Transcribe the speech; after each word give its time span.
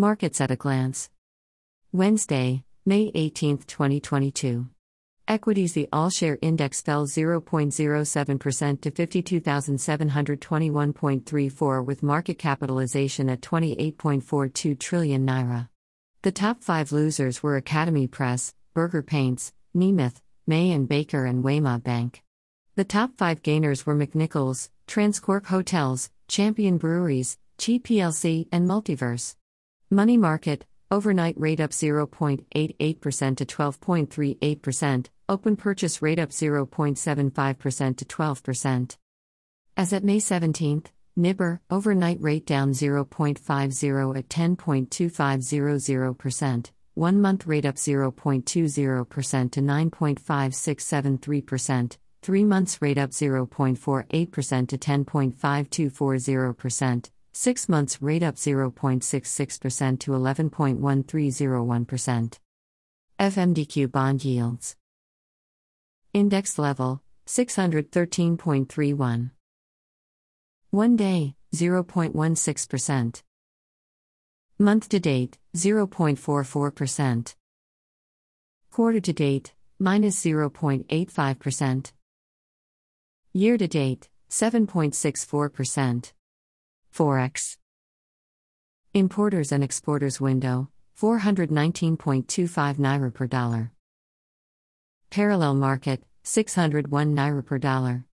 Markets 0.00 0.40
at 0.40 0.50
a 0.50 0.56
glance. 0.56 1.10
Wednesday, 1.92 2.64
May 2.86 3.12
18, 3.14 3.58
2022. 3.58 4.66
Equities 5.28 5.74
The 5.74 5.90
All 5.92 6.08
Share 6.08 6.38
Index 6.40 6.80
fell 6.80 7.06
0.07% 7.06 8.80
to 8.80 8.90
52,721.34 8.90 11.84
with 11.84 12.02
market 12.02 12.38
capitalization 12.38 13.28
at 13.28 13.42
28.42 13.42 14.78
trillion 14.78 15.26
naira. 15.26 15.68
The 16.22 16.32
top 16.32 16.64
five 16.64 16.92
losers 16.92 17.42
were 17.42 17.56
Academy 17.56 18.06
Press, 18.06 18.54
Berger 18.72 19.02
Paints, 19.02 19.52
Neimeth, 19.76 20.22
May 20.46 20.70
and 20.70 20.88
Baker, 20.88 21.26
and 21.26 21.44
Wema 21.44 21.82
Bank. 21.82 22.22
The 22.74 22.84
top 22.84 23.18
five 23.18 23.42
gainers 23.42 23.84
were 23.84 23.94
McNichols, 23.94 24.70
Transcorp 24.88 25.48
Hotels, 25.48 26.08
Champion 26.26 26.78
Breweries, 26.78 27.36
Chi 27.58 27.72
PLC, 27.72 28.48
and 28.50 28.66
Multiverse. 28.66 29.34
Money 29.92 30.16
Market, 30.16 30.64
overnight 30.92 31.34
rate 31.36 31.58
up 31.58 31.72
0.88% 31.72 33.36
to 33.36 33.44
12.38%, 33.44 35.06
open 35.28 35.56
purchase 35.56 36.00
rate 36.00 36.20
up 36.20 36.30
0.75% 36.30 37.96
to 37.96 38.04
12%. 38.04 38.96
As 39.76 39.92
at 39.92 40.04
May 40.04 40.18
17th, 40.18 40.86
NIBOR, 41.18 41.58
overnight 41.72 42.20
rate 42.20 42.46
down 42.46 42.70
0.50 42.70 44.16
at 44.16 44.28
10.2500%, 44.28 46.70
one 46.94 47.20
month 47.20 47.48
rate 47.48 47.66
up 47.66 47.74
0.20% 47.74 49.50
to 49.50 49.60
9.5673%, 49.60 51.96
three 52.22 52.44
months 52.44 52.80
rate 52.80 52.98
up 52.98 53.10
0.48% 53.10 54.68
to 54.68 54.78
10.5240%, 54.78 57.10
six 57.32 57.68
months 57.68 58.00
rate 58.02 58.22
up 58.22 58.36
0.66% 58.36 60.00
to 60.00 60.10
11.1301%. 60.12 62.38
FMDQ 63.18 63.92
bond 63.92 64.24
yields. 64.24 64.76
Index 66.12 66.58
level 66.58 67.02
613.31. 67.26 69.30
One 70.70 70.96
day 70.96 71.34
0.16%. 71.54 73.22
Month 74.58 74.88
to 74.88 75.00
date 75.00 75.38
0.44%. 75.56 77.34
Quarter 78.70 79.00
to 79.00 79.12
date 79.12 79.52
minus 79.78 80.24
0.85%. 80.24 81.92
Year 83.32 83.56
to 83.56 83.68
date 83.68 84.08
7.64%. 84.28 86.12
Forex. 86.94 87.56
Importers 88.92 89.52
and 89.52 89.62
exporters 89.62 90.20
window 90.20 90.68
419.25 91.00 92.76
naira 92.76 93.14
per 93.14 93.26
dollar. 93.26 93.72
Parallel 95.08 95.54
market 95.54 96.02
601 96.24 97.14
naira 97.14 97.44
per 97.44 97.58
dollar. 97.58 98.04